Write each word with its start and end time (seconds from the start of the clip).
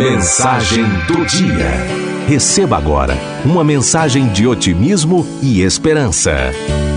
Mensagem 0.00 0.82
do 1.06 1.26
dia. 1.26 1.70
Receba 2.26 2.78
agora 2.78 3.14
uma 3.44 3.62
mensagem 3.62 4.28
de 4.28 4.46
otimismo 4.46 5.26
e 5.42 5.60
esperança. 5.60 6.32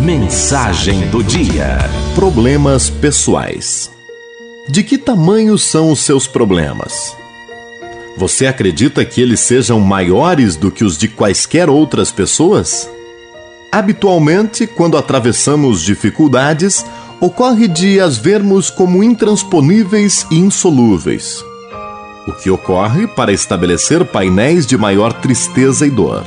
Mensagem 0.02 1.10
do 1.10 1.22
dia. 1.22 1.80
Problemas 2.16 2.90
pessoais. 2.90 3.92
De 4.70 4.84
que 4.84 4.98
tamanho 4.98 5.58
são 5.58 5.92
os 5.92 6.00
seus 6.00 6.28
problemas? 6.28 7.14
Você 8.16 8.48
acredita 8.48 9.04
que 9.04 9.20
eles 9.20 9.42
sejam 9.42 9.82
maiores 9.82 10.56
do 10.56 10.72
que 10.72 10.86
os 10.86 10.98
de 10.98 11.10
quaisquer 11.10 11.70
outras 11.70 12.10
pessoas? 12.10 12.90
Habitualmente, 13.70 14.66
quando 14.66 14.98
atravessamos 14.98 15.82
dificuldades, 15.82 16.86
ocorre 17.20 17.68
de 17.68 18.00
as 18.00 18.18
vermos 18.18 18.70
como 18.70 19.04
intransponíveis 19.04 20.26
e 20.32 20.38
insolúveis. 20.38 21.44
O 22.26 22.32
que 22.32 22.50
ocorre 22.50 23.06
para 23.06 23.34
estabelecer 23.34 24.06
painéis 24.06 24.66
de 24.66 24.78
maior 24.78 25.12
tristeza 25.12 25.86
e 25.86 25.90
dor. 25.90 26.24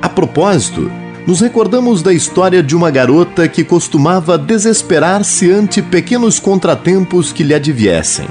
A 0.00 0.08
propósito, 0.08 0.90
nos 1.26 1.40
recordamos 1.40 2.02
da 2.02 2.12
história 2.12 2.62
de 2.62 2.74
uma 2.74 2.90
garota 2.90 3.46
que 3.46 3.64
costumava 3.64 4.38
desesperar-se 4.38 5.50
ante 5.50 5.82
pequenos 5.82 6.38
contratempos 6.38 7.32
que 7.32 7.42
lhe 7.42 7.52
adviessem. 7.52 8.26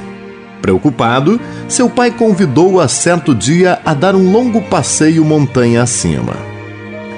Preocupado, 0.62 1.40
seu 1.68 1.88
pai 1.88 2.10
convidou-a 2.10 2.88
certo 2.88 3.36
dia 3.36 3.80
a 3.86 3.94
dar 3.94 4.16
um 4.16 4.32
longo 4.32 4.62
passeio 4.62 5.24
montanha 5.24 5.84
acima. 5.84 6.34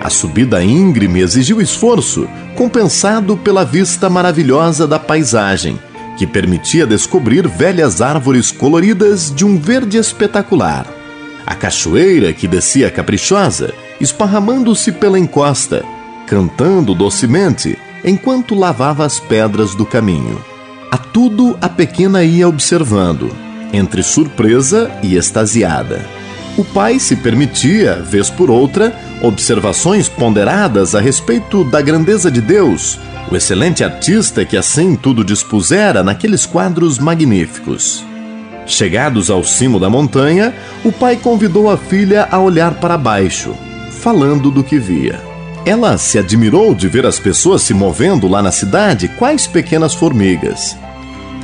A 0.01 0.09
subida 0.09 0.61
íngreme 0.61 1.21
exigiu 1.21 1.61
esforço, 1.61 2.27
compensado 2.55 3.37
pela 3.37 3.63
vista 3.63 4.09
maravilhosa 4.09 4.85
da 4.85 4.99
paisagem, 4.99 5.79
que 6.17 6.25
permitia 6.25 6.85
descobrir 6.85 7.47
velhas 7.47 8.01
árvores 8.01 8.51
coloridas 8.51 9.33
de 9.33 9.45
um 9.45 9.57
verde 9.57 9.97
espetacular. 9.97 10.87
A 11.45 11.55
cachoeira 11.55 12.33
que 12.33 12.47
descia 12.47 12.89
caprichosa, 12.89 13.73
esparramando-se 14.01 14.91
pela 14.91 15.19
encosta, 15.19 15.85
cantando 16.25 16.93
docemente, 16.93 17.77
enquanto 18.03 18.55
lavava 18.55 19.05
as 19.05 19.19
pedras 19.19 19.75
do 19.75 19.85
caminho. 19.85 20.43
A 20.91 20.97
tudo 20.97 21.57
a 21.61 21.69
pequena 21.69 22.23
ia 22.23 22.47
observando, 22.47 23.29
entre 23.71 24.01
surpresa 24.01 24.91
e 25.03 25.15
extasiada. 25.15 26.16
O 26.57 26.65
pai 26.65 26.99
se 26.99 27.15
permitia, 27.15 28.01
vez 28.01 28.31
por 28.31 28.49
outra, 28.49 28.91
observações 29.21 30.09
ponderadas 30.09 30.95
a 30.95 30.99
respeito 30.99 31.63
da 31.63 31.79
grandeza 31.81 32.31
de 32.31 32.41
Deus, 32.41 32.99
o 33.31 33.35
excelente 33.35 33.83
artista 33.83 34.43
que 34.43 34.57
assim 34.57 34.95
tudo 34.95 35.23
dispusera 35.23 36.03
naqueles 36.03 36.47
quadros 36.47 36.97
magníficos. 36.97 38.03
Chegados 38.65 39.29
ao 39.29 39.43
cimo 39.43 39.79
da 39.79 39.87
montanha, 39.87 40.51
o 40.83 40.91
pai 40.91 41.15
convidou 41.15 41.69
a 41.69 41.77
filha 41.77 42.27
a 42.31 42.39
olhar 42.39 42.73
para 42.79 42.97
baixo, 42.97 43.53
falando 43.91 44.49
do 44.49 44.63
que 44.63 44.79
via. 44.79 45.21
Ela 45.63 45.95
se 45.99 46.17
admirou 46.17 46.73
de 46.73 46.87
ver 46.87 47.05
as 47.05 47.19
pessoas 47.19 47.61
se 47.61 47.73
movendo 47.73 48.27
lá 48.27 48.41
na 48.41 48.51
cidade, 48.51 49.07
quais 49.09 49.45
pequenas 49.45 49.93
formigas. 49.93 50.75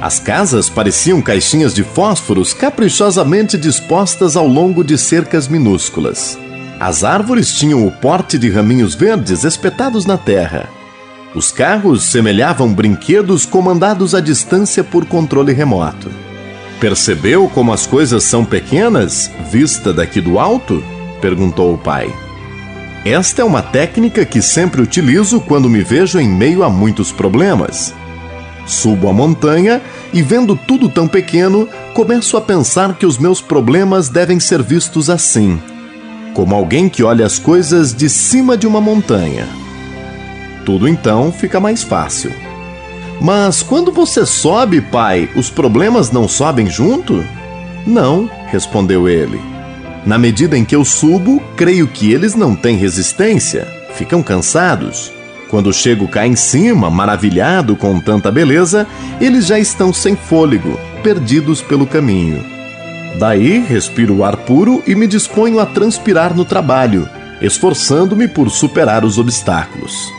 As 0.04 0.20
casas 0.20 0.70
pareciam 0.70 1.22
caixinhas 1.22 1.74
de 1.74 1.82
fósforos 1.82 2.54
caprichosamente 2.54 3.58
dispostas 3.58 4.36
ao 4.36 4.46
longo 4.46 4.84
de 4.84 4.98
cercas 4.98 5.48
minúsculas. 5.48 6.38
As 6.78 7.06
árvores 7.06 7.54
tinham 7.54 7.88
o 7.88 7.90
porte 7.90 8.38
de 8.38 8.50
raminhos 8.50 8.96
verdes 8.96 9.46
espetados 9.46 10.06
na 10.06 10.18
terra. 10.18 10.68
Os 11.34 11.54
carros 11.54 12.04
semelhavam 12.04 12.74
brinquedos 12.74 13.46
comandados 13.46 14.14
à 14.14 14.20
distância 14.20 14.84
por 14.84 15.06
controle 15.06 15.54
remoto. 15.54 16.12
Percebeu 16.82 17.48
como 17.48 17.72
as 17.72 17.88
coisas 17.88 18.26
são 18.26 18.44
pequenas, 18.44 19.32
vista 19.50 19.94
daqui 19.94 20.20
do 20.20 20.38
alto? 20.38 20.84
perguntou 21.22 21.74
o 21.74 21.78
pai. 21.78 22.14
Esta 23.06 23.42
é 23.42 23.46
uma 23.46 23.62
técnica 23.62 24.26
que 24.26 24.42
sempre 24.42 24.82
utilizo 24.82 25.40
quando 25.40 25.70
me 25.70 25.82
vejo 25.82 26.20
em 26.20 26.28
meio 26.28 26.62
a 26.62 26.70
muitos 26.70 27.10
problemas. 27.10 27.94
Subo 28.66 29.10
a 29.10 29.14
montanha 29.14 29.82
e, 30.14 30.22
vendo 30.22 30.56
tudo 30.56 30.88
tão 30.88 31.08
pequeno, 31.08 31.68
começo 31.94 32.38
a 32.38 32.42
pensar 32.42 32.96
que 32.96 33.06
os 33.06 33.18
meus 33.18 33.42
problemas 33.42 34.10
devem 34.10 34.40
ser 34.40 34.62
vistos 34.62 35.10
assim, 35.10 35.62
como 36.34 36.56
alguém 36.56 36.88
que 36.88 37.04
olha 37.04 37.26
as 37.26 37.38
coisas 37.38 37.94
de 37.94 38.10
cima 38.10 38.58
de 38.58 38.66
uma 38.66 38.80
montanha. 38.80 39.48
Tudo 40.66 40.88
então 40.88 41.32
fica 41.32 41.60
mais 41.60 41.84
fácil. 41.84 42.32
Mas 43.22 43.62
quando 43.62 43.92
você 43.92 44.26
sobe, 44.26 44.82
pai, 44.82 45.30
os 45.36 45.50
problemas 45.50 46.12
não 46.12 46.28
sobem 46.28 46.70
junto? 46.70 47.24
Não, 47.86 48.30
respondeu 48.48 49.08
ele. 49.10 49.40
Na 50.06 50.18
medida 50.18 50.58
em 50.58 50.66
que 50.66 50.76
eu 50.76 50.84
subo, 50.84 51.42
creio 51.56 51.88
que 51.88 52.12
eles 52.12 52.36
não 52.36 52.56
têm 52.56 52.78
resistência, 52.78 53.68
ficam 53.94 54.22
cansados. 54.22 55.12
Quando 55.54 55.72
chego 55.72 56.08
cá 56.08 56.26
em 56.26 56.36
cima, 56.36 56.90
maravilhado 56.90 57.76
com 57.76 58.00
tanta 58.00 58.32
beleza, 58.32 58.88
eles 59.22 59.46
já 59.46 59.60
estão 59.60 59.94
sem 59.94 60.16
fôlego, 60.16 60.80
perdidos 61.04 61.62
pelo 61.62 61.86
caminho. 61.86 62.44
Daí 63.20 63.60
respiro 63.60 64.16
o 64.16 64.24
ar 64.24 64.36
puro 64.36 64.82
e 64.88 64.96
me 64.96 65.06
disponho 65.06 65.60
a 65.60 65.66
transpirar 65.68 66.36
no 66.36 66.44
trabalho, 66.44 67.08
esforçando-me 67.40 68.28
por 68.28 68.50
superar 68.50 69.06
os 69.06 69.20
obstáculos. 69.20 70.12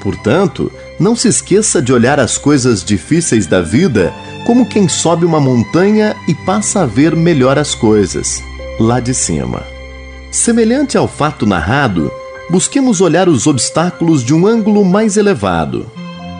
Portanto, 0.00 0.70
não 0.96 1.16
se 1.16 1.26
esqueça 1.26 1.82
de 1.82 1.92
olhar 1.92 2.20
as 2.20 2.38
coisas 2.38 2.84
difíceis 2.84 3.48
da 3.48 3.60
vida 3.60 4.14
como 4.46 4.64
quem 4.64 4.88
sobe 4.88 5.26
uma 5.26 5.40
montanha 5.40 6.14
e 6.28 6.36
passa 6.36 6.82
a 6.82 6.86
ver 6.86 7.16
melhor 7.16 7.58
as 7.58 7.74
coisas 7.74 8.40
lá 8.78 9.00
de 9.00 9.12
cima. 9.12 9.60
Semelhante 10.30 10.96
ao 10.96 11.08
fato 11.08 11.44
narrado, 11.44 12.12
busquemos 12.50 13.00
olhar 13.00 13.28
os 13.28 13.46
obstáculos 13.46 14.24
de 14.24 14.34
um 14.34 14.46
ângulo 14.46 14.84
mais 14.84 15.16
elevado. 15.16 15.86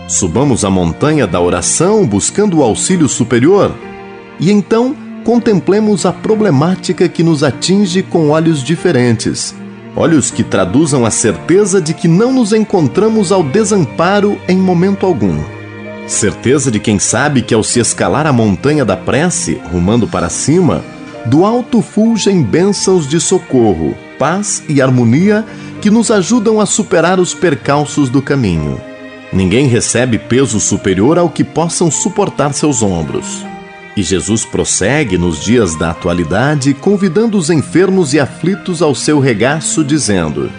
Subamos 0.09 0.65
a 0.65 0.71
montanha 0.71 1.27
da 1.27 1.41
oração 1.41 2.07
buscando 2.07 2.59
o 2.59 2.63
auxílio 2.63 3.09
superior 3.09 3.75
e 4.41 4.51
então 4.51 4.97
contemplemos 5.25 6.07
a 6.07 6.13
problemática 6.13 7.09
que 7.09 7.23
nos 7.23 7.45
atinge 7.45 8.03
com 8.03 8.31
olhos 8.31 8.63
diferentes, 8.63 9.55
olhos 9.95 10.31
que 10.31 10.43
traduzam 10.43 11.05
a 11.05 11.11
certeza 11.11 11.81
de 11.81 11.93
que 11.93 12.09
não 12.09 12.33
nos 12.33 12.53
encontramos 12.53 13.31
ao 13.31 13.43
desamparo 13.43 14.39
em 14.49 14.57
momento 14.57 15.05
algum. 15.05 15.39
Certeza 16.07 16.71
de 16.71 16.81
quem 16.81 16.99
sabe 16.99 17.43
que 17.43 17.53
ao 17.53 17.63
se 17.63 17.81
escalar 17.81 18.27
a 18.27 18.33
montanha 18.33 18.83
da 18.83 18.97
prece, 18.97 19.61
rumando 19.71 20.09
para 20.09 20.31
cima, 20.31 20.83
do 21.27 21.45
alto 21.45 21.83
fulgem 21.83 22.43
bênçãos 22.43 23.07
de 23.07 23.21
socorro, 23.21 23.95
paz 24.19 24.63
e 24.69 24.83
harmonia 24.83 25.45
que 25.81 25.91
nos 25.91 26.11
ajudam 26.11 26.61
a 26.61 26.67
superar 26.67 27.21
os 27.21 27.33
percalços 27.33 28.09
do 28.09 28.21
caminho. 28.21 28.81
Ninguém 29.33 29.67
recebe 29.67 30.19
peso 30.19 30.59
superior 30.59 31.19
ao 31.19 31.29
que 31.29 31.45
possam 31.45 31.91
suportar 31.91 32.53
seus 32.53 32.83
ombros. 32.83 33.45
E 33.97 34.03
Jesus 34.03 34.45
prossegue 34.45 35.17
nos 35.17 35.43
dias 35.43 35.75
da 35.75 35.91
atualidade, 35.91 36.75
convidando 36.75 37.37
os 37.37 37.51
enfermos 37.51 38.15
e 38.15 38.21
aflitos 38.21 38.81
ao 38.81 38.95
seu 38.95 39.19
regaço, 39.19 39.85
dizendo: 39.85 40.51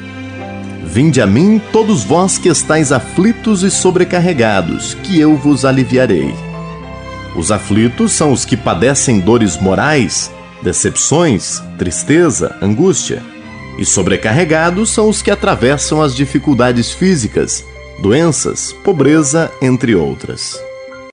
Vinde 0.84 1.22
a 1.22 1.28
mim, 1.28 1.62
todos 1.72 2.04
vós 2.04 2.38
que 2.38 2.50
estáis 2.50 2.92
aflitos 2.92 3.64
e 3.64 3.72
sobrecarregados, 3.72 4.94
que 5.04 5.20
eu 5.20 5.36
vos 5.36 5.66
aliviarei. 5.66 6.34
Os 7.36 7.52
aflitos 7.52 8.12
são 8.12 8.32
os 8.32 8.44
que 8.44 8.58
padecem 8.58 9.20
dores 9.20 9.58
morais 9.58 10.32
decepções, 10.62 11.62
tristeza, 11.78 12.56
angústia. 12.62 13.24
E 13.80 13.86
sobrecarregados 13.86 14.90
são 14.90 15.08
os 15.08 15.22
que 15.22 15.32
atravessam 15.32 16.02
as 16.02 16.14
dificuldades 16.14 16.92
físicas, 16.92 17.66
doenças, 17.98 18.74
pobreza, 18.84 19.50
entre 19.62 19.96
outras. 19.96 20.60